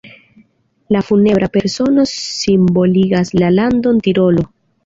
La 0.95 1.03
funebra 1.09 1.51
persono 1.59 2.03
simboligas 2.13 3.33
la 3.43 3.55
landon 3.59 4.05
Tirolo. 4.09 4.49